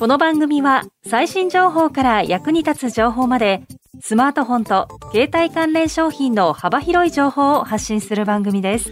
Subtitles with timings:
[0.00, 3.64] この番組は最新情報から役に立つ情報まで
[4.00, 8.90] スマートフォンと携帯関連商品の幅広い情報を発信する番組です。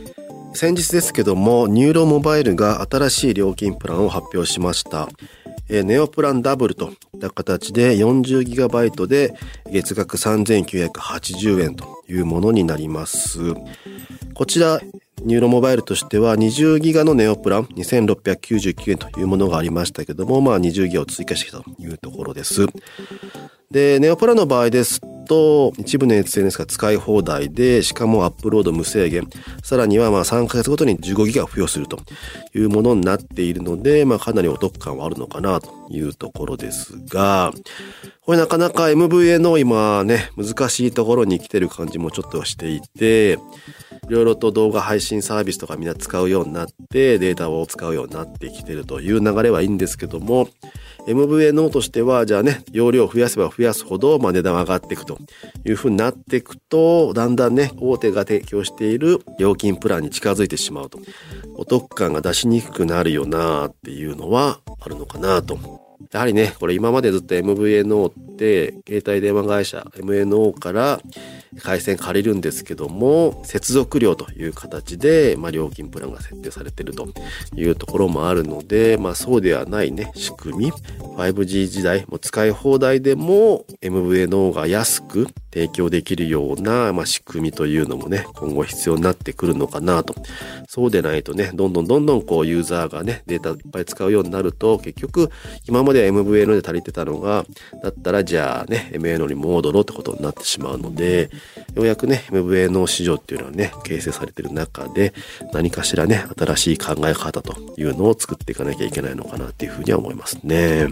[0.52, 5.08] 先日ですけども NURO モバイルが新しい料金プランを発表しました
[5.68, 9.34] えーネオプランダブルといった形で 40GB で
[9.70, 13.54] 月額3980円というものになります
[14.34, 14.80] こちら
[15.24, 22.66] NURO モバイルとしては20ギガの NEO プラン2699円というものがありましたけども、まあ20ギガを追加してきたというところです。
[23.70, 29.28] で、 NEO プランの場合ですと、一部の SNS が使い放題で、しかもアップロード無制限、
[29.62, 32.00] さらにはまあ3ヶ月ごとに15ギガを付与すると
[32.54, 37.52] いうものになっているので、まあかなりお得感はあるのかなというところですが、
[38.24, 43.38] これなかなか MVA の今ね、難しいところに来てる感じもちょっとしていて、
[44.08, 50.48] いろいろと動画配信サービスとかみんな使うようになってデータを使うようになってきてるという流れはいいんですけども
[51.06, 55.18] MVNO としてはじゃあね容量を増やせば増やすほど、まあ、値段上がっていくと
[55.64, 60.98] いうふうになっていくとだんだんね大手が提供している料金プランに近づいてしまうと。
[61.56, 65.87] お得感が出しにくくなるよなっていうのはあるのかなと。
[66.12, 71.00] やはりね、これ今までずっと MVNO って携帯電話会社 MNO から
[71.62, 77.08] 回線借りるんですけども、接続料という形で、まあ、料金プランが設定されてると
[77.54, 80.72] いうところもあるので、まあそうではないね、仕組み。
[80.72, 90.14] 5G 時代、も使い放題でも MVNO が安く提供できるような、まあ、仕組みというのもね、今後必要になってくるのかなと。
[90.68, 95.30] そうでないとね、どんどんどんどんこうユーザーがね、データいっぱい使うようになると、結局
[95.66, 97.46] 今までは MVN で足りてたのが、
[97.82, 101.30] だったらじゃあね、MNO に戻ろうってことになってしまうので、
[101.74, 105.14] ようやくね、MVN 市場っていうのはね、形成されてる中で、
[105.52, 110.88] 何かしらね、新しい考え方というのを作っていかなきゃいけないのかなっていうふうには思いますね。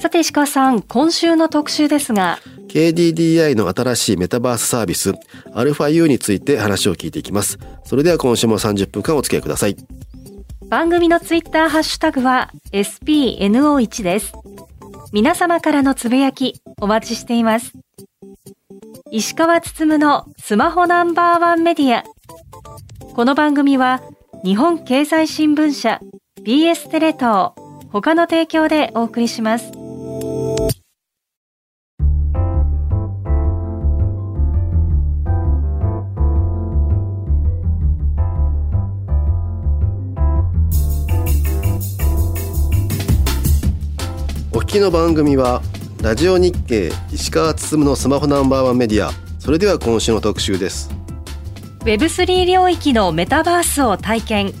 [0.00, 2.38] さて石川さん、今週の特集ですが、
[2.74, 5.12] KDDI の新しいメタバースサービス、
[5.54, 7.56] αU について話を聞いていきます。
[7.84, 9.76] それでは今週も30分間お付き合いください。
[10.68, 14.32] 番組のツイッターハッシュタグは SPNO1 です。
[15.12, 17.74] 皆様からのつぶやきお待ちしています。
[19.12, 22.02] 石川つつむのスマホナンバーワンメディア。
[23.14, 24.02] この番組は
[24.42, 26.00] 日本経済新聞社
[26.44, 27.52] BS テレ東
[27.92, 29.83] 他の提供でお送りします。
[44.74, 45.62] きの番組は、
[46.02, 49.12] ラジオ日経石川つつむのスマホナンバーワンメディア。
[49.38, 50.90] それでは今週の特集です。
[51.84, 54.52] Web3 領域のメタバースを体験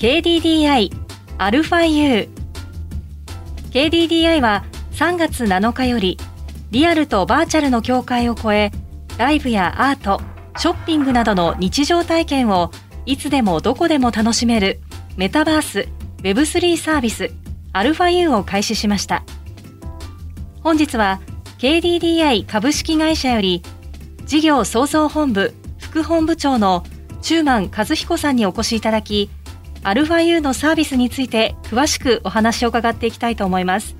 [0.00, 0.90] KDDI
[1.38, 2.28] アルファ U
[3.70, 6.18] KDDI は3月7日より
[6.70, 8.72] リアルとバーチャルの境界を越え
[9.16, 10.20] ライブやアート
[10.58, 12.70] ショッピングなどの日常体験を
[13.06, 14.80] いつでもどこでも楽しめる
[15.16, 15.88] メタバース
[16.22, 17.30] Web3 サービス
[17.72, 19.22] アルファ U を開始しました
[20.68, 21.22] 本日は
[21.60, 23.62] KDDI 株式会社より
[24.26, 26.84] 事業創造本部副本部長の
[27.22, 29.30] 中満和彦さんにお越しいただき、
[29.82, 33.96] アルファ U のサービスについて詳しくお話を伺っていきたいと思います。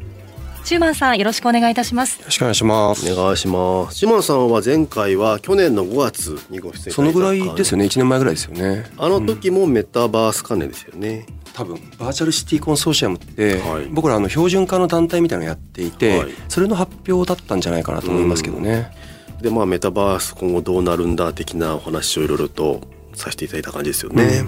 [0.69, 2.27] 中満さんよろしくお願いいたしますよ。
[2.27, 3.11] ろしくお願いします。
[3.11, 3.97] お願いします。
[3.97, 7.87] シモンさんは前回は去年の5月にご出演いただいたそのぐらいですよね。
[7.87, 8.85] 1年前ぐらいですよね。
[8.99, 11.25] あの時もメタバース関連ですよね。
[11.55, 18.93] 多分バーチャルシティコンソーシアムって、はい僕らあの標準化の団体みたいなのをやっていて、はいそれの発表だったんじゃないかなと思いますけどね。
[19.41, 22.83] でまあメタバース今後どうなるんだ的なお話をいろいろと
[23.15, 24.45] させていただいた感じですよね。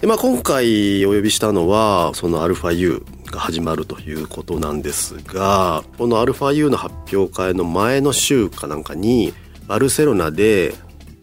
[0.00, 9.32] でまあ今回お呼びしたのはその αU が始まるということなんですがこの αU の発表会の前の週かなんかに
[9.66, 10.74] バルセロナで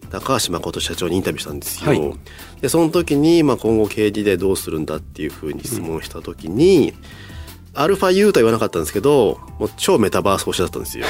[0.09, 1.89] 高橋誠社長にインタビューしたんですよ。
[1.89, 2.19] はい
[2.62, 6.94] でその時に、まあ、今後 KD でどうするんだっていうふうに質問した時に、
[7.75, 11.06] アルファ U とは言わなかったんですけどもう超メタバース推しだったんですよ。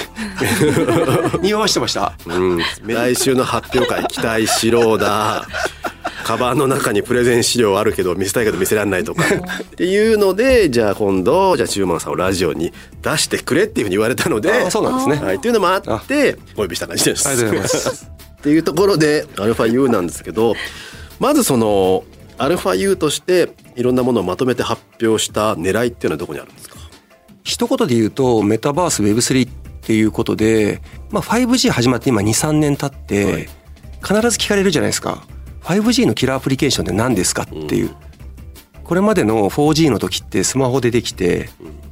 [1.41, 2.17] 匂わしてました。
[2.25, 5.47] うん、来週の発表会期待しろだ
[6.27, 9.23] カバンの中にプレゼン資料あるけど見せたいけど見せられないとか。
[9.63, 15.25] っていうのでじゃあ今度じゃあ中馬さんをラジオに出してくれっていうふうに言われたのであそうなんですね。
[15.25, 17.29] はい、っていうのもあってお呼びした感じです。
[17.29, 18.11] ありがとうございます。
[18.39, 20.55] っていうところで αU なんですけど
[21.19, 22.03] まずその
[22.37, 26.75] αU としていろんなものをまとめて発表した狙いっていうのはどこにあるんですか？
[27.43, 29.51] 一言で言うとメタバース Web3 っ
[29.81, 33.49] ていうことで、まあ、5G 始まって今23年経って、はい。
[34.03, 35.23] 必ず聞かれるじゃないですか
[35.67, 37.95] 5G のキラーアプリケーションって何ですかっていう、
[38.85, 41.49] これまでの 4G の時ってスマホでできて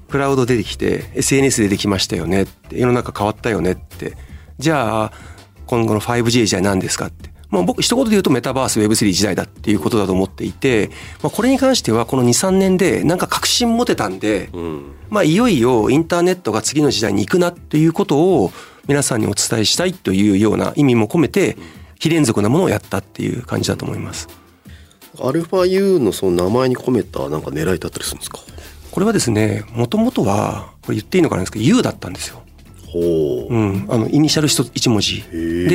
[0.10, 2.44] クラウド出てきて SNS でできましたよね。
[2.44, 4.16] って世の中変わったよねって。
[4.57, 5.12] じゃあ
[5.66, 7.30] 今後の 5G じゃあ何ですかって。
[7.50, 10.89] まあ僕一言で言うとメタバース Web3 時代だっていうことだと思っていて、
[11.22, 14.95] まあ、これに関してはこの23年でなんか確信持てたんで、うん。
[15.10, 18.51] まあ、いよいよインターネットが次の時代に行くなっていうことを
[18.88, 21.57] 皆さんにお伝えしたいというような意味も込めて
[22.00, 24.28] 非連続なものをやったっていう感じだと思います。
[25.18, 28.40] αU のその名前に込めたなんか狙いだったりするんですか？
[28.92, 32.42] これはですね、もともとは、これ言っていいのかなんですけど、U だったんですよ。
[32.88, 33.00] ほ
[33.50, 33.86] う、うん。
[33.90, 35.24] あの、イニシャル一一文字。
[35.32, 35.68] ー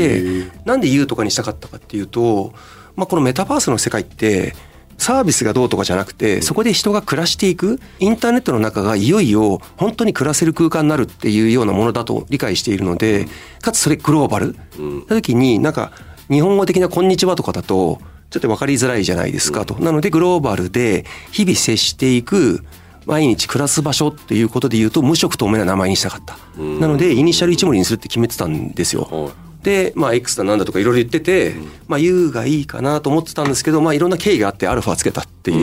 [0.46, 2.54] で、なんで U とかにしたかったかっていうと、
[2.96, 4.54] まあ、このメタバースの世界って、
[4.96, 13.26] サービスがどうとかじゃなくて、そこで人が暮らしていく、インターネットの中がいよいよ本当に暮らせる空間になるっていうようなものだと理解しているので、
[13.60, 14.56] かつそれグローバル。
[14.78, 15.92] うんた時になんか
[16.30, 18.00] 日本語的な「こんにちは」とかだと
[18.30, 19.74] ちょっと分かりづらいじゃないですかと。
[19.80, 22.62] なのでグローバルで日々接していく
[23.06, 26.38] 毎日暮らす場所っていうことで言うと無色透明な名前にしたかった。
[26.62, 29.08] なのでイニシャル一文字にするって決めてたんですよ。
[29.10, 29.30] はい
[29.60, 31.54] で、まあ、X だなんだとかいろいろ言ってて、
[31.86, 35.58] まあ、U がいいかなと思ってたんですけど、まあ、いろんな経緯があってアルファつけたってうい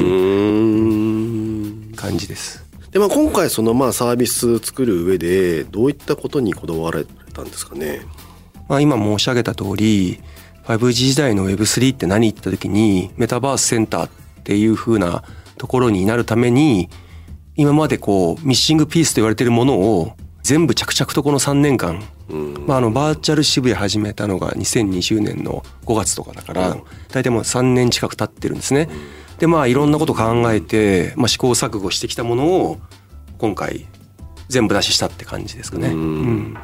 [1.91, 2.63] う感じです。
[2.91, 8.01] でまあ今回そのまあサービス作る上でどういったことにこだわられたんですかね？
[8.69, 10.19] まあ、今申し上げた通り
[10.75, 14.09] 5G 時代の Web3 って何って言った時にメタバースセンターっ
[14.43, 15.23] ていう風な
[15.57, 16.89] ところになるために
[17.55, 22.65] 今までこうミッシングピースと言われているものを全部着々とこの3年間、うん。
[22.67, 26.77] まあ、あのバーチャル渋谷始めたのが2020年の5月とかだから
[27.09, 28.87] 大体もう3年近く経ってるんですね。
[29.39, 32.77] でまあいろんなこと考えて、まあ、試行錯誤してきたものを
[33.37, 33.85] 今回
[34.47, 35.89] 全部出ししたって感じですかね。
[35.89, 35.95] うん。
[35.95, 36.57] うん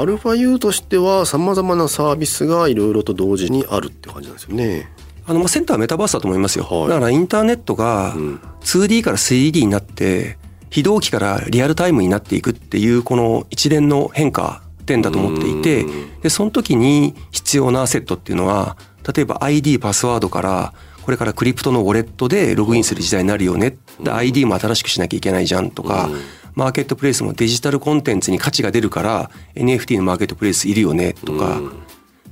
[0.00, 4.88] アルファ U としてはさまざまなサービスがいろいろと同時にあるって感じなんですよね。
[5.26, 6.88] あのまあセンターはメタバースだと思いますよ、はい。
[6.88, 8.40] だからインターネットがうん。
[8.60, 10.38] 2D から 3D になって
[10.70, 16.20] 非同期からリアルタイムになっていくっていうこの一連の変化点だと思っていてうん。
[16.20, 18.76] でその時に必要なアセットっていうのは
[19.14, 20.72] 例えば ID パスワードから
[21.02, 26.20] これからクリプトのウォレットでログインする時代になるよねで ID も新しくしなきゃいけないじゃんとかうん
[26.54, 31.72] マーケットプレイスもデジタルコンテンツに価値が出るから NFT のマーケットプレイスいるよねとかうん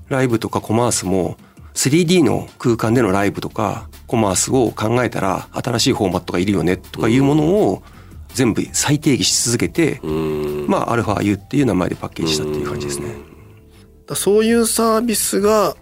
[0.09, 1.37] ライブとかコマースも
[1.75, 7.83] 3D の空間でのライブとかコマースを考えたら新しいフォーマットがいるよねとかいうものを
[8.29, 13.15] 全部再定義し続けて、うんまあアルファ U っていう名前でパッケージしたっていう感じですね。
[14.07, 15.77] だそういうサービスが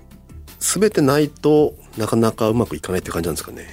[0.58, 3.66] 全てないとなかなかうまくいかないって感じなんですかね。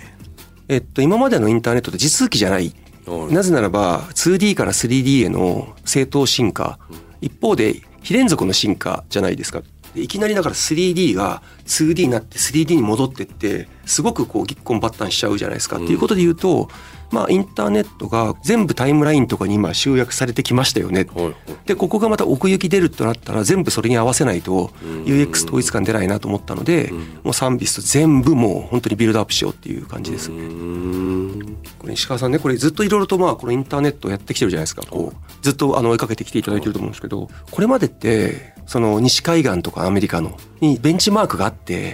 [0.67, 2.73] えっと今までのインターネットって地続きじゃない。
[3.05, 6.79] はいなぜならば 2D から 3D への正当進化、
[7.21, 9.61] 一方で非連続の進化じゃないですか。
[9.95, 15.77] でいきなりだから 3D が 2D になって 3D に戻ってってすごくこうぎっこんばったんしちゃうじゃないですか。
[15.77, 16.69] っていうことで言うと
[17.11, 21.07] まあインターネットが全部タイムラインとかに今集約されてきましたよね。
[21.13, 21.35] はいはい。
[21.65, 24.67] でここがまた奥行き出るとなったら全部それに合わせないと
[25.05, 30.37] UX 統一感出ないなと思ったのでもうサービスと全部もう本当にビルドアップしようっていう感じですね。
[30.37, 31.57] うん。
[31.79, 34.83] これ石川さんねこれずっといろいろとまあこのインターネットをやってきてるじゃないですか。
[34.89, 41.93] こうずっとあの追いかけてきていただいてると思うんですけどこれまでってその西海岸とかアメリカのにベンチマークがあって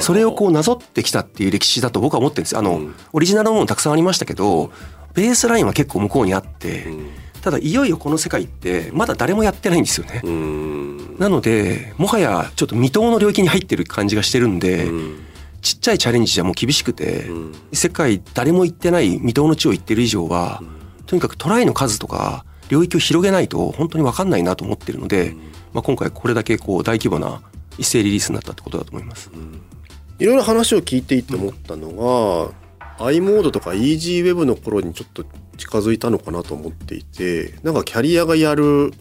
[0.00, 2.94] それをこうなぞってきたっていう歴史だと僕は思ってるんですあのうん。
[3.12, 4.70] オリジナルのものたくさんありましたけど
[5.14, 7.10] ベースラインは結構向こうにあってうん。
[7.40, 10.20] ただいよいよこの世界ってまだ誰もやってないんですよね。
[10.22, 11.16] うん。
[11.18, 15.24] なのでもはやちょっと未踏の領域に入ってる感じがしてるんで、うん。
[15.60, 17.54] ちっちゃいチャレンジじゃもう厳しくて、うん。
[17.72, 20.62] 世界誰も行ってない未踏の地を行ってる以上は、
[21.06, 25.34] とにかくトライの数とか領域を広げないと本当に分かんないなと思ってるので、
[25.72, 27.40] まあ、今回これだけこう大規模な
[27.78, 29.30] 一斉リリースになったってことだと思います。
[30.18, 32.52] いろいろ話を聞いていて思ったの
[32.98, 35.24] が、i モードとか EasyWeb の頃にちょっと
[35.56, 38.92] 近づいたのかなと思っていてなんかキャリアがやる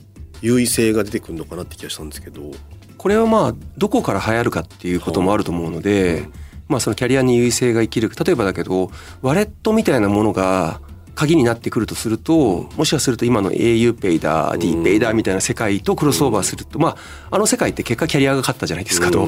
[0.42, 2.51] 優位性が出てくるのかなって気がしたんですけど。
[2.98, 6.28] これはまあどこから流行るかっていうこともあると思うので、
[6.68, 8.12] まあそのキャリアに優位性が生きる。
[8.24, 8.92] 例えばだけど
[9.24, 10.82] ワレットみたいなものが
[11.15, 16.98] 鍵になってくるとするともしかすると今の auPay だ DPay だみたいな世界とクロスオーバーするとまあ
[17.36, 19.27] あの世界って結果キャリアが勝ったじゃないですかと。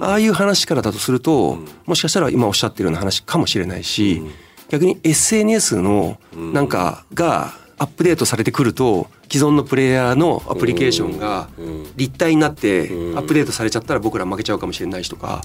[0.00, 4.22] ああいう話からだとするともしかしたら今おっしゃってるような話かもしれないし
[4.68, 11.48] 逆に SNS のなんかがアップデートされてくると既存のプレイヤーのアプリケーションが
[11.96, 15.42] 立体になってアップデートされちゃったら僕ら負けちゃうかもしれないしとか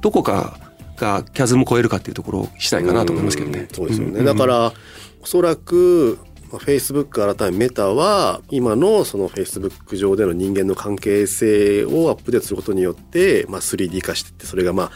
[0.00, 0.58] どこか
[0.96, 3.68] がキャズム超えるかっていうところ次第かなと思いますけどね。
[3.72, 4.24] そうですよね。
[4.24, 4.72] だからお
[5.28, 6.18] そらく
[6.48, 14.90] フェイスブック改めメタは今のそのフェイスブック上での人間の関係性をアップデートすることによってまあ 3D 化してってそれがまあ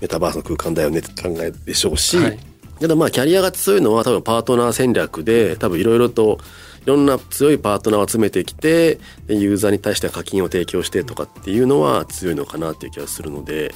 [0.00, 2.38] メタバースの空間だよねって考えでしょうし、はい、
[2.78, 6.38] ただまあキャリアが強いのは多分パートナー戦略で多分いろいろと
[6.84, 13.74] いろんな強いパートナーを集めてきてユーザーに対しては課金を提供してとかっていうのは強いのかなっていう気がするので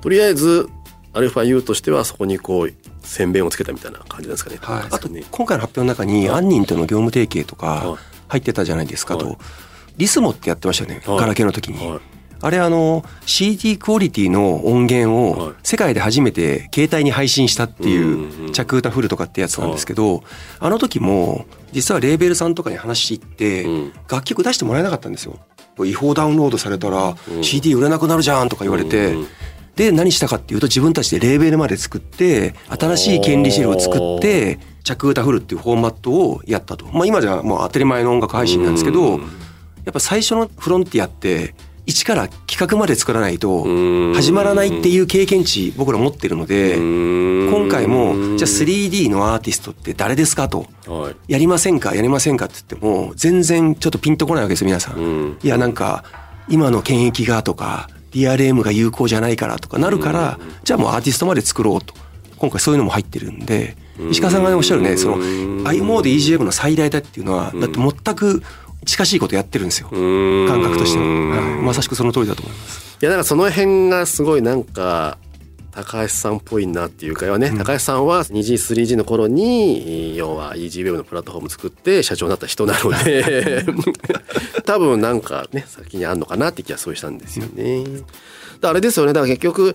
[0.00, 0.68] とりあえず
[1.14, 4.58] アルファ U としてはそこにこう宣弁をつけたみたいな感じなんですかね。
[4.60, 5.24] はい、あとね。
[5.30, 7.96] 今回の発表の中にアンニンとの業務提携とか
[8.28, 9.16] 入ってたじゃないですか。
[9.16, 9.38] と、
[9.96, 12.00] リスモってやってましたよね、ガラケーの時に。
[12.40, 20.22] あれあの CD クオリティの音源を世界で初めて携帯に配信したっていう着歌フルとかってやつなんですけど
[20.60, 23.64] あの時も実はレーベルさんとかに話して
[24.10, 25.38] 楽曲出してもらえなかったんですよ。
[25.84, 29.16] 違法ダウンロードされたら CD 売れなくなるじゃんとか言われて
[29.76, 36.86] で何したかっていうと自分たちでレーベルまで作って新しい権利資料を作って着歌フルっていうフォーマットをやったと。
[36.86, 39.18] まあ今じゃもう当たり前の音楽配信なんですけど
[39.84, 41.54] やっぱ最初のフロンティアって
[41.86, 43.64] 一から企画まで作らないと
[44.14, 50.66] 始まらないっていう経験値僕ら持ってるので今回もじゃあ 3D のアーティストって誰ですかと
[51.28, 55.36] やりませんかやりませんかって言っても全然ちょっとピンとこないわけです皆さん。
[55.42, 56.04] いやなんか
[56.48, 61.94] 今の権益がとか DRM が有効じゃないからとかなるから、じゃあもうアーティストまで作ろうと。
[62.38, 63.76] 今回そういうのも入ってるんで、
[64.10, 65.16] 石川さんがおっしゃるね、その
[65.68, 68.42] i モード EGM の最大だっていうのは、だって全く
[68.84, 69.88] 近しいことやってるんですよ。
[69.88, 71.62] 感覚としては、はい。
[71.62, 72.98] まさしくその通りだと思います。
[73.00, 75.18] いや、だからその辺がすごいなんか、
[75.74, 83.64] 高橋さんっぽいなっていうかね、うん、高橋さんは 2G、3G の頃に要は EasyWeb のプラットフォーム作って社長になった人なので
[84.64, 87.84] 多分なんかね先にあんのかなって気がそうしたんですよね。
[88.62, 89.12] あれですよね。
[89.12, 89.74] だから結局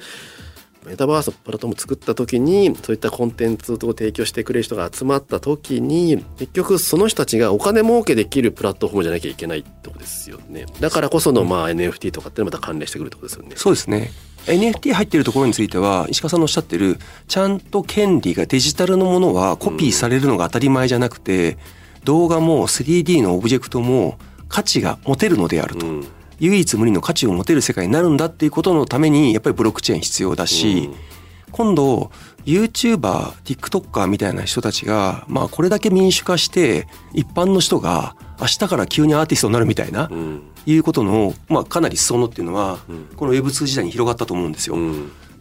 [0.86, 10.66] メタバースのプラットフォーム作った時にそういったコンテンツを提供してくれる人が集まった時に結局その人たちがお金儲けできるプラットフォームじゃなきゃいけないってことですよね。
[10.80, 13.52] だからこそのまあ NFT とかってまた関連してくるってことですよね。
[13.56, 14.12] そうですね
[14.50, 21.58] NFT 入ってるところについては石川さんのおっしゃってるちゃんと権利がデジタルのものはコピーされるのが当たり前じゃなくて、
[22.04, 25.86] 動画も 3D のオブジェクトも価値が持てるのであると、
[26.40, 30.90] 唯一無二の価値を持てる世界になるんだっていうことのためにやっぱりブロックチェーン必要だし、
[31.52, 32.12] 今度
[32.46, 40.10] YouTuber、TikToker みたいな人たちが、まあこれだけ民主化して一般の人が明日から急にアーティストになるみたいな、
[40.66, 42.80] いうことの、まあかなり裾野っていうのは、
[43.16, 44.78] この Web2 時代に広がったと思うんですよ。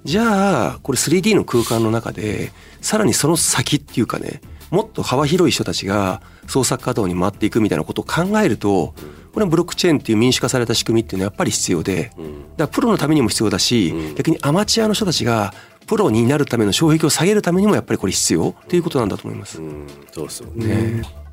[0.05, 4.41] じゃあ、これ 3D の空間の中で、さらにその先っていうかね、
[4.71, 8.95] もっと幅広い人たちが創作活動に回っていくみたいなことを考えると、
[9.33, 12.15] これはブロックチェーンっていう民主化された仕組みっていうのはやっぱり必要で、だか
[12.59, 15.55] らプロのためにも必要だし、逆にアマチュアの人たちが
[15.87, 19.59] プロになるための障壁を下げるためにもやっぱりこれ必要っていうことなんだと思います。
[19.59, 20.67] うん、そうですよね。
[20.67, 21.28] ね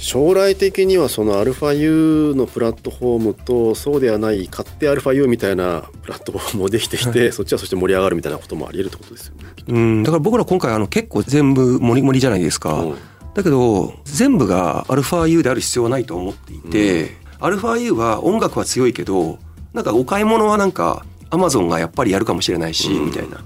[0.00, 9.44] 将来的にはその α-U のプラットフォームとそうではない勝手 α-U みたいなプラットフォームもできてきて、はい、そっちはそして盛り上がるみたいなこともあり得るってことですよね。
[9.68, 12.74] うんだから僕ら今回あの結構全部もりもりじゃないですか。
[12.74, 12.96] うん、
[13.34, 19.38] だけど全部が α-U である必要はないと思っていて、うん、α-U は音楽は強いけど
[19.72, 23.42] なんかお買い物はなんかアマゾンがやっぱりやるかもしれないし、みたいな。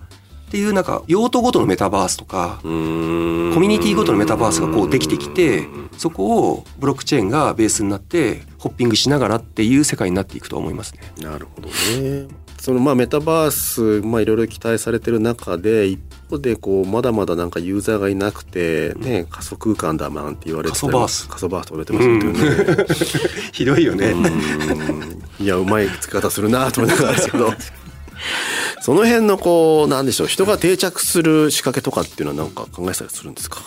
[0.55, 11.01] っていうなんか用途ごとのメタバースとかコミュニティごとのメタバースがこうできてきてそこをブロックチェーンがベースになってホッピングしながらっていう世界になっていくと思いますね。
[11.21, 12.27] なるほどね。
[12.57, 23.51] そのまあメタバースまあいろいろ期待されてる中で一方でこうまだまだなんかユーザーがいなくてね仮想空間だなんて言われて仮想バース仮想バースと言われてますけどね。
[23.51, 24.15] ひどいよね。
[25.37, 27.51] いやうまい使い方するなと思いながらですけど。
[28.81, 33.61] その辺のこうなんでしょう人が定着する仕掛けとかっていうのは何か考えたりするんですか？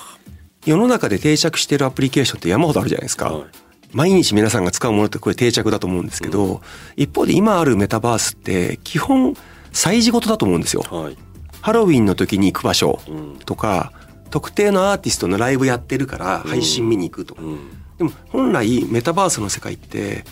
[0.65, 3.33] 世の中で定着してるアプリケーションって山ほどあるじゃないですか。
[3.33, 3.49] はい、
[3.93, 6.61] 毎日皆さんが使うものってこれ定着だと思うんですけど、うん、
[6.97, 9.35] 一方で今あるメタバースって基本
[9.73, 10.83] 催事事だと思うんですよ。
[10.91, 11.17] はい、
[11.61, 13.00] ハロウィンの時に行く場所
[13.45, 13.93] とか、
[14.25, 17.35] うん、特定のアーティストのライブやってるから配信見に行くと。
[17.35, 17.59] うん、
[17.97, 20.25] でも本来メタバースの世界って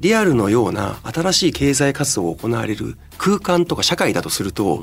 [0.00, 4.82] リアルのような新しい経済活動が行われる空間とか社会だとすると、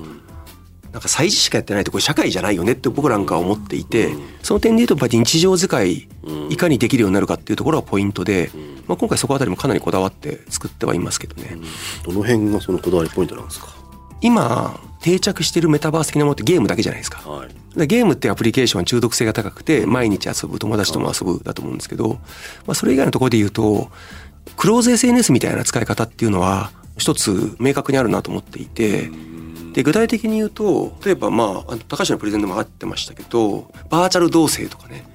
[0.91, 6.07] なんか催事しかやってないとこれ社会じゃないよねって僕なんかは思っていて、その点で言うとやっぱり日常使い
[6.49, 8.51] いかにできるようになるかっていうところがポイントで、
[8.87, 11.57] まあ、今回そこあたりもかなりこだわって作ってはいますけどね。
[12.03, 13.75] どの辺がそのこだわりポイントなんですか？
[14.21, 17.29] 今定着してるメタバース的なものってゲームだけじゃないですか。
[17.29, 17.49] はい。
[17.77, 22.13] でゲームってアプリケーションは中毒性が高くて毎日遊ぶ友達とも遊ぶだと思うんですけど、
[22.65, 23.91] まあ、それ以外のところで言うと
[24.57, 29.09] クローズ SNS みたいな使い方っていうのは一つ明確にあるなと思っていて
[29.73, 35.05] で具体的に言うと例えばまあ高橋のプレゼンでもあってましたけどバーチャル同棲とかね。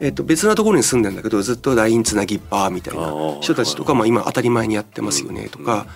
[0.00, 5.86] えっと別なところに住んでんだけどずっと LINE つなぎっぱみたいな人たちとかまあ今当たり前にやってますよねとか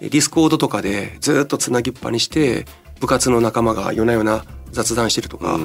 [0.00, 2.64] Discord とかでずっとつなぎっぱにして
[2.98, 5.58] 部活の仲間が夜な夜な雑談してるとか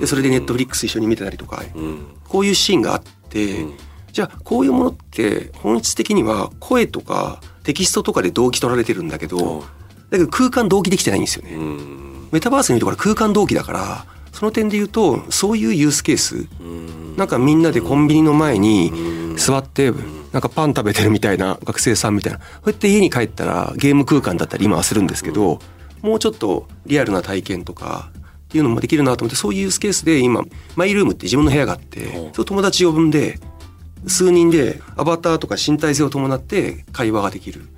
[0.00, 1.62] でそれで Netflix 一緒に見てたりとか
[2.26, 3.66] こういうシーンがあって
[4.16, 9.64] じゃあこういうものって本質的には声とかテキストとかで同期取られてるんだけど
[10.08, 11.54] だけど空間同期できてないんですよね。
[12.32, 16.48] メタバースにいうとこれ空間同期だからその点で言うとそういうユースケース
[17.18, 18.90] なんかみんなでコンビニの前に
[19.36, 19.92] 座って
[20.32, 22.38] なんかパン食べてるみたいな学生さんみたいな。
[22.38, 25.58] こうやって家に帰ったらゲーム空間だったり今はするんですけど
[26.00, 28.10] もうちょっとリアルな体験とか
[28.46, 30.42] っていうのもできるなと思ってそういうユースケースで今
[30.74, 33.38] マイルームって自分の部屋があってそう友達呼ぶんで
[34.06, 37.68] 数人でアバターとか身体性を伴って会話ができる。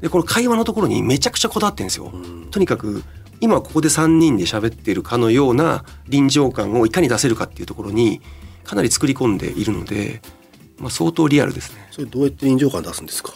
[0.00, 2.12] でこの会話のところにめちゃくちゃこだわってるんですよ。
[2.50, 3.02] とにかく
[3.40, 8.20] 今ここで3人で喋ってるかのような臨場感をいかに出せるかっていうところに
[8.64, 10.22] かなり作り込んでいるので、
[10.78, 11.88] まあ、相当リアルですね。
[11.90, 13.32] それどうやって臨場感出すんですか？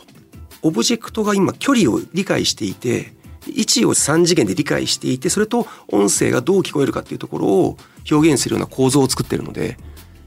[0.62, 3.14] オブジェクトが今距離を理解していて
[3.46, 7.76] 位置を3次元で理解していてそれと音声がどう聞こえるかっていうところを
[8.10, 9.76] 表現するような構造を作ってるので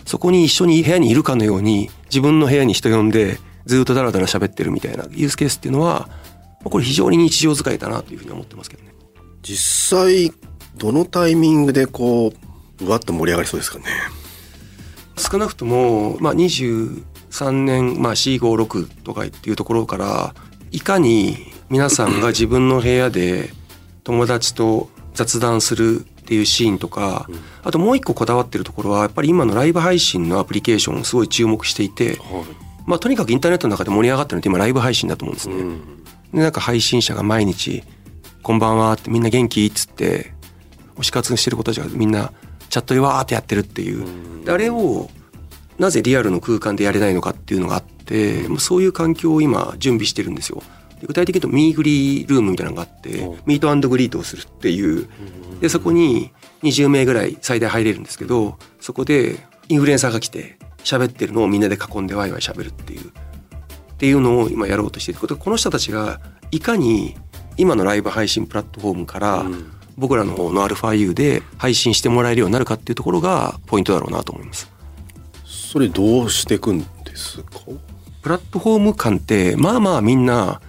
[0.10, 3.38] そこに一緒に部屋にいるかのように自分の部屋に人呼んで
[3.68, 6.10] ずっとダラダラ喋ってるみたいなユースケースっていうのは
[6.64, 8.92] これ非常に日常使いだなというふうに思ってますけどね。
[9.44, 10.34] 実際
[10.78, 12.34] どのタイミングでこ
[12.82, 13.86] ううわっと盛り上がりそうですかね？
[15.16, 20.34] 少なくとも、まあ、23年、まあ、456とかっていうところから
[20.72, 21.38] いかに
[21.70, 23.52] 皆さんが自分の部屋で
[24.04, 27.28] 友達と雑談するっていうシーンとか、
[27.64, 32.20] あともう一個こだわってるところはやっぱり今のライブ配信のアプリケーションをすごい注目していて、
[32.86, 35.56] まあ、とにかくインターネットの中で盛り上がってるのって今ライブ配信だと思うんですね。
[36.36, 37.84] でなんか配信者が毎日
[38.44, 40.34] 「こんばんは」ってみんな元気っつって
[40.98, 42.32] 推し活してる子たちがみんな
[42.70, 44.06] チャットでわーってやってるっていう、
[44.46, 45.10] であれを
[45.80, 50.62] なぜリアルの空間でやれないのかっていうのがあって、もうそういう環境を今準備してるんですよ。
[51.00, 53.10] で具体的に言うとミーグリールームみたいなのがあって、
[53.46, 55.08] ミートグリートをするっていう。
[55.62, 56.32] でそこに
[56.64, 63.02] 20名ぐらい最大入れるんですけどそこでインフルエンサーが来て喋ってるのをみんなで囲んでワイワイ喋るっていう。
[63.02, 63.12] っ
[63.98, 65.36] ていうのを今やろうとしていること。
[65.36, 67.18] この人たちがいかに
[67.58, 69.46] 今のライブ配信プラットフォームから
[69.98, 74.72] 僕らの方の αU で配信してもらえるようになるかっていうところがポイントだろうなと思います。
[75.44, 77.60] それどうしていくんですか？
[78.22, 80.62] プラットフォーム感ってまあまあみんな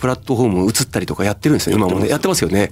[0.00, 2.08] プラットフォーム移ったりとかやってるんですよ今もね。
[2.08, 2.70] やってますよね。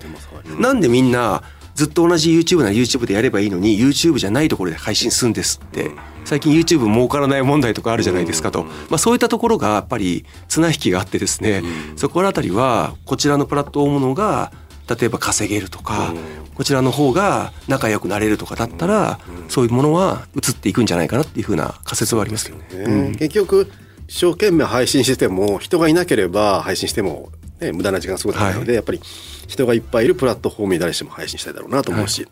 [0.59, 1.43] なんでみんな
[1.75, 5.93] ずっと同じ YouTube なら YouTube でやればいいのに YouTube じゃないところで配信するんですって
[6.25, 11.63] 最近 YouTube 儲からない問題とかあるじゃないですかと、まあ、そういったところがやっぱり綱引きがあってですね
[11.95, 14.51] そこら辺りはこちらのプラットフォームのが
[14.89, 16.13] 例えば稼げるとか
[16.57, 23.11] こちらの方が仲良くなれるとかだったらそういうものは移っていくんじゃないかなっていうふうな仮説はありますけどね。
[23.11, 29.01] ね結局一生懸命配信してても人がいなければ配信しても、ね、無駄な時間過ごせないので、やっぱり
[29.47, 32.31] 人がいっぱいいるプラットフォームに誰しても配信したいだろうなと思うし、やっ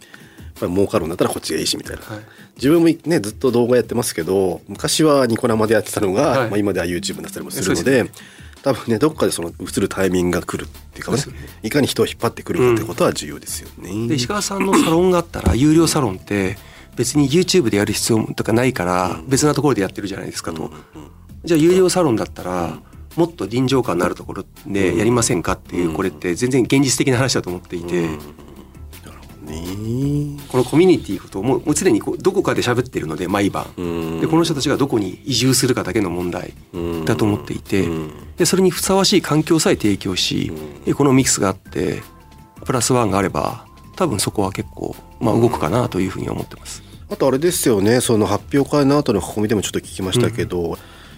[0.59, 2.25] ぱり儲かるんだったらこっちがいいしみたいな、はい。
[2.57, 6.51] 自分もねずっと動画やってますけど昔はニコ生でやってたのが、はい。
[6.51, 8.11] まあ、今では YouTube になったりもするので
[8.63, 11.25] 多分ねどっかでその映るタイミングが来るっていうかねね。
[11.63, 14.09] いかに人を引っ張ってくるかってことは重要ですよね。
[14.09, 16.57] で石川さんのサロンがあったら有料サロンって
[16.97, 20.73] 別に YouTube でやる必要とかないから別なところでやってるじゃないですかと。
[21.47, 22.79] じゃあ有料サロンだったら
[23.17, 28.09] もっと臨場感のあるところでやりませんかっていうこれって全然現実的な話だと思っていて。
[29.47, 30.39] ね。
[30.49, 33.65] このコミュニティともうもう常にこうどこかで喋ってるので毎晩。
[34.21, 36.53] でこの人たちがどこに移住するかだけの問題
[37.05, 37.87] だと思っていて。
[38.37, 40.53] でそれにふさわしい環境さえ提供し
[40.85, 42.03] エコノミクスがあって
[42.65, 46.83] プラスワンがあれば多分そこは結構まあ動くかなというふうに思ってます。
[47.09, 48.01] あとあれですよね。
[48.01, 50.77] その発表会の後の囲みでもちょっと聞きましたけど、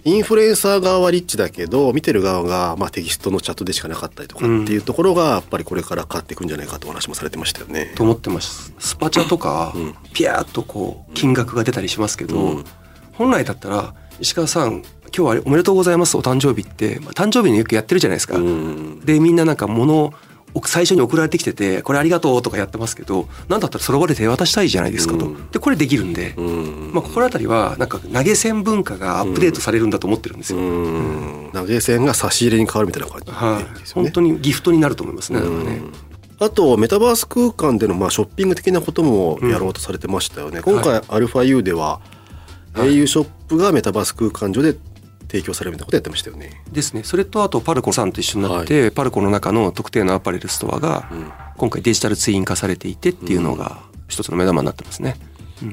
[0.09, 7.93] インフルエンサー側はリッチだけど見てる側がまあテキストのチャットでしかなかったりとかっていうところがやっぱりこれから変わっていくんじゃないかとお話もされてましたよね。
[7.95, 9.75] と思ってますスパチャとか、
[10.15, 12.65] ピヤーっとこう金額が出たりしますけど、
[13.13, 14.83] 本来だったら石川さん
[15.15, 18.35] 今日はおめでとうございますお誕生日って、まあ、誕生日によくやってるじゃないですか。
[19.05, 20.13] でみんななんか物
[20.65, 25.51] 最初に送られてきててこれありがとうとかやってますけどなんだったらその場で手渡したいじゃないですかと、うん。
[25.51, 26.91] でこれできるんで、うん。
[26.93, 31.51] まあ、ここら辺りはなんか投げ銭文化がアップデートされるんだと思ってるんですよ、うん。
[31.53, 34.03] 投げ銭が差し入れに変わるみたいな感じはい、ですよね。
[34.09, 35.81] 本当にギフトになると思いますねね、
[36.41, 42.01] あとメタバース空間でのまあショッピング的なこともやろうとされてましたよね、今回アルファ U では
[42.75, 42.91] はい。
[42.91, 44.77] au ショップがメタバース空間上で
[45.31, 47.05] 提供されるみたいなことやってましたよね、ですね。
[47.05, 51.33] それとあとパルコさんと一緒になって、パルコの中の特定のアパレルストアがうん。
[51.57, 55.17] 今回デジタルツイン化されていてっていうのが一つの目玉になってますね。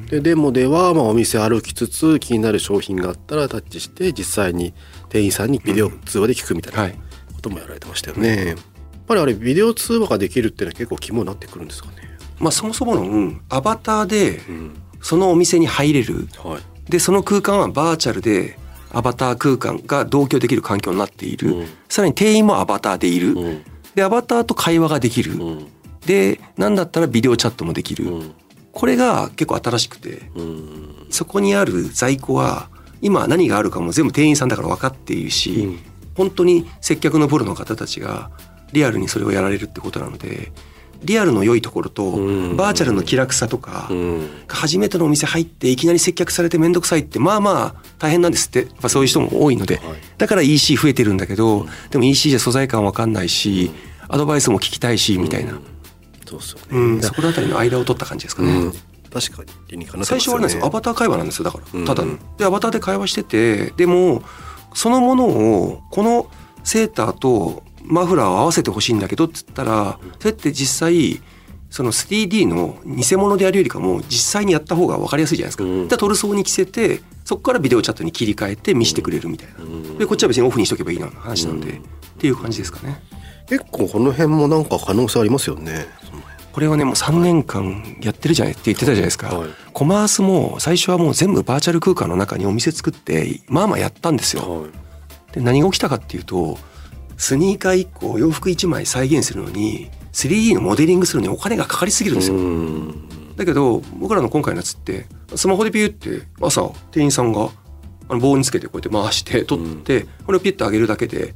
[0.09, 4.73] でデモではまあお店歩きつつ気になる商品があったらタッチして実際に
[5.09, 6.99] 店員さんにビデオ通話で聞くみたいはない。
[7.35, 8.57] こともやられてましたよね、やっ
[9.05, 11.95] ぱりあれビデオ通話ができるっていうのは結構肝になってくるんですかね。
[12.39, 14.75] まあそもそもの、うんアバターでうん。
[15.01, 16.27] そのお店に入れる。
[16.43, 16.91] はい。
[16.91, 18.57] でその空間はバーチャルで
[18.95, 21.67] アバター空間が同居できる環境になっている、うん。
[21.89, 23.63] さらに店員もアバターでいる、うん。
[23.93, 25.67] でアバターと会話ができる、うん。
[26.05, 28.33] でなんだったらビデオチャットもできる、うん。
[28.71, 31.07] これが結構新しくてうん。
[31.09, 32.69] そこにある在庫は
[33.01, 35.79] 今何があるかも全部店員さんだから分かっているし、うん。
[36.15, 38.31] 本当に接客のプロの方たちが
[38.71, 40.53] リアルにそれをやられるってことなので
[41.05, 42.57] リアルの良いところとうん。
[42.57, 44.29] バーチャルの気楽さとか、うん。
[44.47, 48.59] 初めてのお店入っていきなり接客されて面倒くさいってまあまあ大変なんですって。
[48.59, 49.85] やっぱそういう人も多いので、はい。
[50.17, 53.71] だから EC 増えてるんだけど、でも EC じゃ素材感わかんないし、
[54.07, 55.59] アドバイスも聞きたいしみたいな、
[56.25, 57.01] そうっすよね、うん。
[57.01, 58.51] そこら辺りの間を取った感じですかね。
[58.51, 58.73] うん。
[59.13, 60.65] 確かに理にかなって最初はあれなんですよ。
[60.65, 61.85] アババター会話なんですよだから、うん。
[61.85, 64.23] ただのでアバターで会話しててでも
[64.73, 66.29] そのものをこの
[66.65, 71.21] セーターとマフラーを合わせてほしいんだけどっつったらそれって実際
[71.69, 75.63] その 3D の偽物でやるよりかも実際にやった方が分かりやすいじゃないですか。
[75.63, 75.87] うん。
[75.87, 79.63] でトルソーに着せてそこからビデオチャットに切り替えて見せてくれるみたいな。
[79.65, 79.97] ん。
[79.97, 81.77] でこっちは別にオフにしとけばいいな話なんで、うん。
[81.77, 81.81] っ
[82.17, 83.01] ていう感じですかね。
[83.47, 85.85] 結構この辺もなんか可能性ありますよね
[86.51, 89.49] これはねもう3年間やってるじゃないって言ってたじゃないですか、はい。
[89.73, 94.61] コマースも最初はもう全部バーチャル空間の中にお店作ってまあまあやったんですよ。
[94.61, 94.71] はい。
[95.33, 96.57] で何が起きたかっていうと
[97.17, 103.09] スニーカー1個洋服1枚再現するのに 3D のモデリングするのにお金がかかりすぎるんですよ、うん。
[103.35, 107.49] だけど僕らの今回のやつってスマホでピュって朝店員さんが
[108.07, 111.33] あの棒につけてこうやって回して撮って、これをピュッと上げるだけで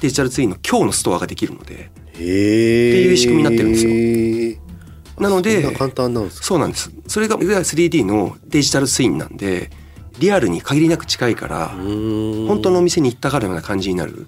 [0.00, 5.22] デジタルツインの今日のストアができるのでっていう仕組みになってるんですよ。
[5.22, 6.46] なのでそ簡単なんですか？
[6.46, 6.90] そうなんです。
[7.06, 9.70] それがいわゆる 3D のデジタルツインなんで
[10.18, 14.26] リアルに限りなく近いから本本当のお店に行ったかのような感じになる。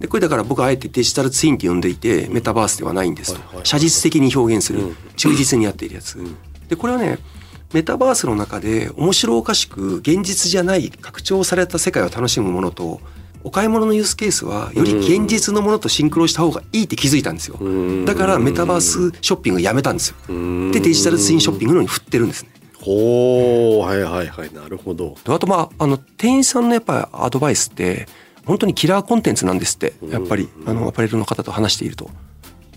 [0.00, 3.64] でこれだから僕はあえてデジタルツインって呼んでいてメタバースではないんですと。
[3.64, 4.96] 写実的に表現するうん。
[5.16, 6.18] 忠実にやっているやつ。
[6.18, 6.36] ん。
[6.68, 7.18] でこれはね
[7.72, 13.00] メタバースの中で面白おかしく現実じゃない拡張された世界を楽しむものと
[13.44, 17.56] お買い物のユースケースはより現実のものとシンクロした方がいいって気づいたんですよ。
[17.60, 17.68] う
[18.02, 18.04] ん。
[18.04, 20.16] だからメタバースショッピングやめたんですよ。
[20.72, 25.16] でデジタルツインショッピングのに振ってるんですねほうはいはいはいなるほど。
[25.24, 28.06] であとまああの店員さんのやっぱアドバイスって
[28.46, 32.10] 本当にキラーコンテンツなんですってやっぱりあのアパレルの方と話していると。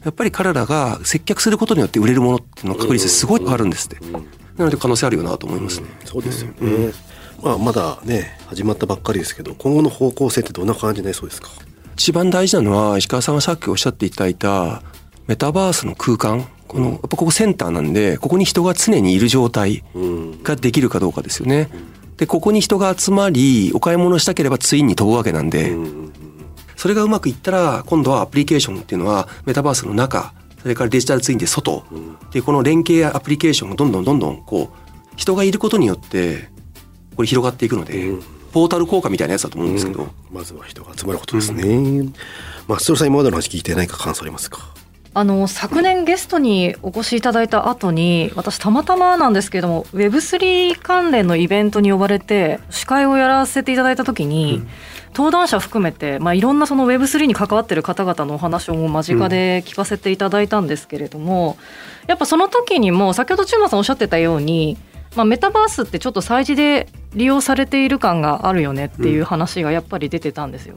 [0.03, 3.97] やっぱり彼らが接客することによって売れるものっていうの確率すごいあるんですって。
[4.57, 5.87] なので可能性あるよなと思いますね。
[6.05, 6.91] そうですよね、
[7.43, 11.49] まあまだね始まったばっかりですけど今後の方向性ってどんな感じになりそうですか？
[11.93, 14.81] 一番大事なのは石川さんがさっきおっしゃっていただいた
[15.27, 20.43] メタバースの空間このやっぱここセンターなんでここに人が常にいる状態うん。
[20.43, 21.69] ができるかどうかですよね。
[22.17, 26.11] でここに人が集まりお買い物したければツインに飛ぶわけなんで、うん
[26.77, 31.83] それがうまくいったら今度はアプリケーションっていうのはメタバースの中それからデジタルツインで外
[32.31, 36.49] でこの連携やアプリケーションがどんどんどんどんこう人がいることによって
[37.15, 38.21] これ広がっていくので、うん。
[38.51, 41.63] ポータル効果みたいなやつだと思うんですけど、まずは人が集まることですね、
[42.67, 44.73] まあ松尾さん今までの話聞いて何か感想ありますか？
[45.13, 54.61] あの昨年ゲストにお越しいただいた後に私たまたまなんですけども Web3 関連のイベントに呼ばれて司会をやらせていただいた時に、
[55.13, 61.57] 登壇者含めて、まあ、いろんなその Web3 に関わってる方々のお話を間近で聞かせていただいたんですけれども、
[62.07, 64.77] やっぱその時にも先ほど中馬さんおっしゃってたように、
[65.17, 70.75] まあ、メタバースってちょっと催事で利用されている感があるよねっていう話がやっぱり出てたんですよ。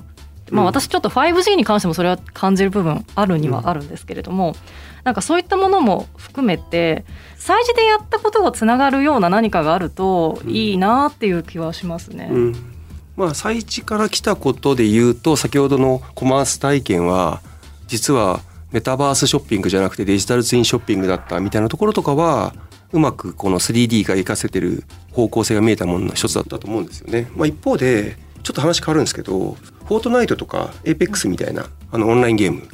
[0.54, 4.54] まあ、私ちょっと 5G に関してもそれは感じる部分あるにはあるんですけれども、
[5.02, 7.04] なんかそういったものも含めて
[7.36, 12.28] 催事でやったことがつながるような何かがあるといいなっていう気はしますね。
[12.30, 12.74] うん
[13.16, 17.42] まあ最地から来たことで言うと先ほどのコマース体験は
[17.86, 18.40] 実は
[18.72, 22.54] メタバースショッピングじゃなくてデジタルツインショッピングだったみたいなところとかは
[22.92, 27.30] うまくこの 3D が活かせてる方向性が見えたものの一つだったと思うんですよね。
[27.36, 32.68] まあ、一方でちょっと話変わるんですけどフォートナイトとかエイペックスみたいなあのオンラインゲーム。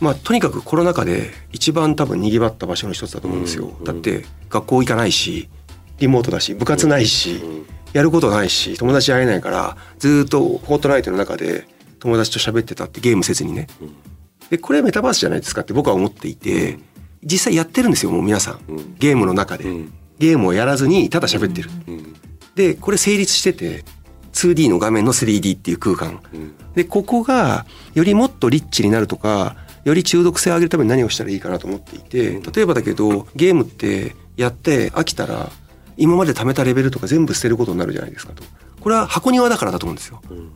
[0.00, 5.48] まあとにかくコロナ禍で一番多分賑わった場所の一つだと思うんですよ、うんだって学校行かないし
[5.98, 7.40] リモートだし部活ないし、
[7.92, 11.66] やることないし友達会えないからずーっとフォートナイトの中で
[11.98, 13.66] 友達と喋ってたってゲームせずにね、
[14.50, 16.78] でこれメタバースじゃないですかって僕は思っていて
[17.24, 18.94] 実際やってるんですよもう皆さん、うん。
[18.98, 19.92] ゲームの中で、うん。
[20.18, 22.14] ゲームをやらずにただ喋ってる、うん。
[22.54, 23.84] でこれ成立してて
[24.38, 26.20] 2D の画面の 3D っていう空間。
[26.32, 26.54] うん。
[26.74, 35.50] でここがよりもっとリッチになるとかより中毒性を上げるために何をしたらいいかなと思っていて例えばだけどゲームってやって飽きたら
[35.96, 38.44] 今まで貯めたレベルとか全部捨てることになるじゃないですかと。
[38.80, 40.22] これは箱庭だからだと思うんですよ。
[40.30, 40.52] うん。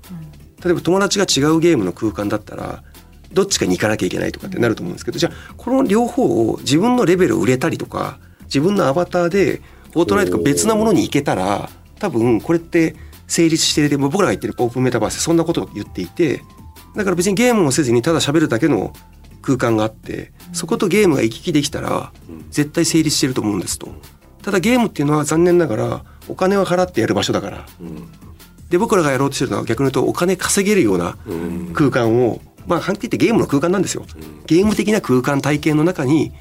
[0.64, 2.85] 例えば友達が違うゲームの空間だったら
[3.33, 11.68] どっちかに行かなきゃいけないとかってなると思うんですけどじゃあこの両方を自分のレベルを売れたりとか自分のアバターでフォートナイトとか別なものに行けたら
[11.99, 12.95] 多分これって
[13.33, 16.42] 成立していて僕らが言ってるオープンメタバースそんなことを言っていて
[16.95, 18.92] だから別にゲームをせずにただ喋るだけの
[19.40, 22.12] 空間があってそことゲームが行き来できたら
[22.51, 23.88] 絶対成立してると思うんですと。
[24.42, 27.66] ただゲームっていうのは残念ながらお金を払ってやる場所だから。
[28.68, 31.16] で僕らがやろうとしてるのは逆に言うとお金稼げるような
[31.73, 34.05] 空間をまあはっきり言ってゲームの空間なんですよ。
[34.47, 36.33] ゲーム的な空間体験の中に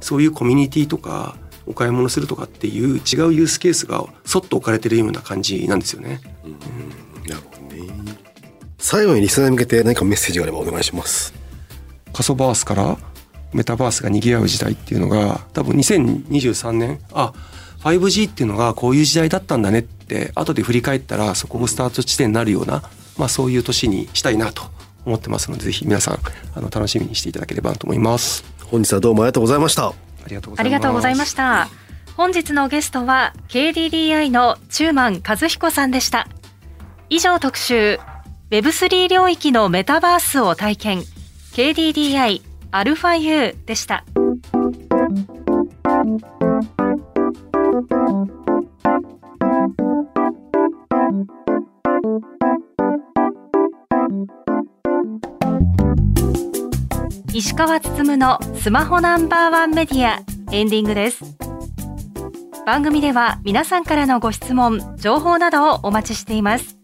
[0.00, 6.20] そういうコミュニティとかお買い物するとかっていう違うユースケースがそっと置かれてるような感じなんですよね。
[7.28, 7.92] なるほどね。
[8.78, 11.34] 最後にリスナーに向けて何かメッセージがあればお願いします。
[12.12, 12.98] 過疎バースから
[13.52, 17.32] メタバースが賑わう時代っていうのが多分2023年あ
[17.80, 22.82] 5G っていうのがこういう時代だったんだねって後で振り返ったらそこがスタート地点になるような、
[23.16, 24.62] まあ、そういう年にしたいなと
[25.04, 26.18] 思ってますのでぜひ皆さん
[26.54, 28.44] あの楽しみにしていただければと思います。
[28.64, 31.68] 本日はどうもありがとうございましたありがとうございますありがとうございました。
[32.16, 36.26] 本日のゲストは KDDI の中満和彦さんでした。
[37.10, 38.00] 以上特集
[38.50, 40.98] Web3 領域のメタバースを体験
[41.52, 44.04] KDDI アルファ U でした。
[57.36, 60.22] 石川つつむのスマホナンバーワンメディア
[60.52, 61.22] エンディングです。
[62.64, 66.78] 番組では皆さんからのご質問情報などをお待ちしています。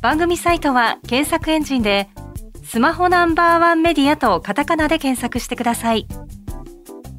[0.00, 2.08] 番組サイトは検索エンジンで
[2.64, 6.06] スマホナンバーワンメディアとカタカナで検索してください。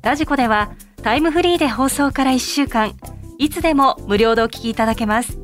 [0.01, 0.71] ラジコでは
[1.03, 2.95] タイムフリーで放送から1週間
[3.37, 5.37] いつでも無料でお聞きいただけます。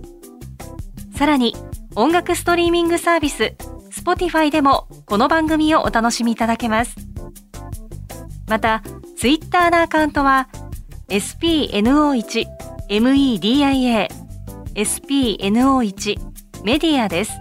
[1.15, 1.55] さらに
[1.93, 3.53] 音楽ストリーミングサービス
[3.95, 6.95] Spotify でもこの番組をお楽しみいただけます。
[8.47, 8.83] また
[9.17, 10.49] Twitter のアカウントは
[11.07, 12.45] spno1
[12.89, 14.07] media
[14.75, 16.15] spno1
[16.63, 17.31] メディアです。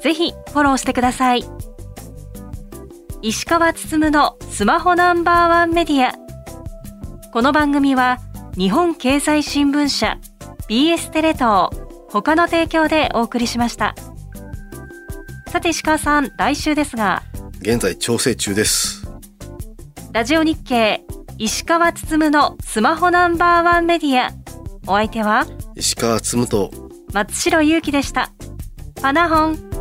[0.00, 1.44] ぜひフォローしてください。
[3.20, 6.12] 石川つつむのスマホナンバーワンメディア
[7.32, 8.18] この番組は
[8.56, 10.18] 日本経済新聞社
[10.68, 11.70] BS テレ東
[12.10, 13.94] 他の提供でお送りしました。
[15.52, 17.22] さて石川さん来週ですが。
[17.60, 19.06] 現在調整中です。
[20.14, 21.02] ラジオ日経
[21.36, 24.30] 石川つつむのスマホナンバーワンメディア。
[24.86, 25.46] お相手は？
[25.76, 26.70] 石川つむと。
[27.12, 28.30] 松代ゆうきでした。
[29.02, 29.71] パナホン